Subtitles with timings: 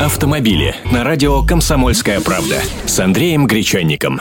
[0.00, 4.20] Автомобили на радио «Комсомольская правда» с Андреем Гречанником.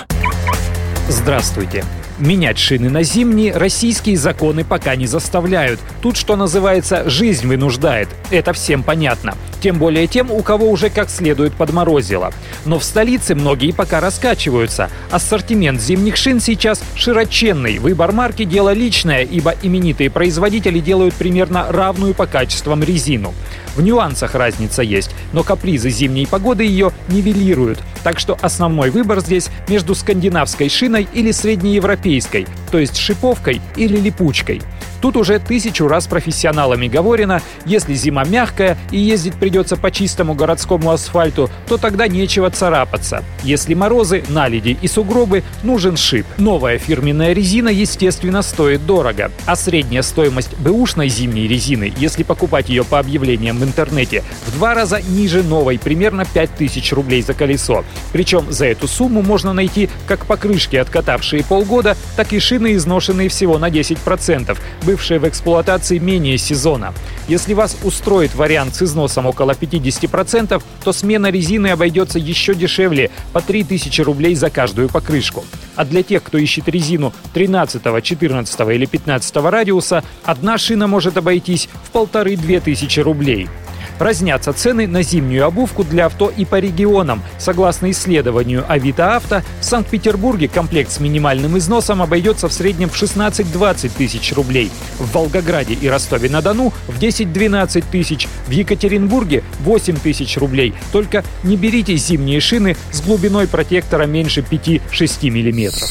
[1.09, 1.83] Здравствуйте.
[2.17, 5.81] Менять шины на зимние российские законы пока не заставляют.
[6.01, 8.07] Тут, что называется, жизнь вынуждает.
[8.31, 9.35] Это всем понятно.
[9.59, 12.31] Тем более тем, у кого уже как следует подморозило.
[12.65, 14.89] Но в столице многие пока раскачиваются.
[15.11, 17.79] Ассортимент зимних шин сейчас широченный.
[17.79, 23.33] Выбор марки– дело личное, ибо именитые производители делают примерно равную по качествам резину.
[23.75, 27.79] В нюансах разница есть, но капризы зимней погоды ее нивелируют.
[28.03, 34.61] Так что основной выбор здесь между скандинавской шиной или среднеевропейской, то есть шиповкой или липучкой.
[35.01, 40.91] Тут уже тысячу раз профессионалами говорено, если зима мягкая и ездить придется по чистому городскому
[40.91, 43.23] асфальту, то тогда нечего царапаться.
[43.43, 46.25] Если морозы, наледи и сугробы, нужен шип.
[46.37, 49.31] Новая фирменная резина, естественно, стоит дорого.
[49.45, 54.73] А средняя стоимость бэушной зимней резины, если покупать ее по объявлениям в интернете, в два
[54.73, 57.83] раза ниже новой, примерно 5000 рублей за колесо.
[58.11, 63.57] Причем за эту сумму можно найти как покрышки, откатавшие полгода, так и шины, изношенные всего
[63.57, 66.93] на 10%, бывшие в эксплуатации менее сезона.
[67.27, 73.41] Если вас устроит вариант с износом около 50%, то смена резины обойдется еще дешевле– по
[73.41, 75.43] 3000 рублей за каждую покрышку.
[75.75, 81.67] А для тех, кто ищет резину 13, 14 или 15 радиуса, одна шина может обойтись
[81.83, 83.49] в полторы-две тысячи рублей.
[83.99, 87.21] Разнятся цены на зимнюю обувку для авто и по регионам.
[87.37, 93.91] Согласно исследованию Авито Авто, в Санкт-Петербурге комплект с минимальным износом обойдется в среднем в 16-20
[93.97, 94.71] тысяч рублей.
[94.99, 98.27] В Волгограде и Ростове-на-Дону в 10-12 тысяч.
[98.47, 100.73] В Екатеринбурге 8 тысяч рублей.
[100.91, 105.89] Только не берите зимние шины с глубиной протектора меньше 5-6 миллиметров.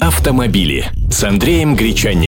[0.00, 2.31] Автомобили с Андреем Гречанником.